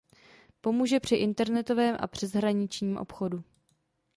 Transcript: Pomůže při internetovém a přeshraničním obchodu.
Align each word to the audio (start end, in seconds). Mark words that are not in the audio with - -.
Pomůže 0.61 0.99
při 0.99 1.15
internetovém 1.15 1.97
a 1.99 2.07
přeshraničním 2.07 2.97
obchodu. 2.97 3.43